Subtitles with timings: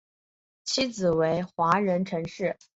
[0.63, 2.57] 妻子为华人陈氏。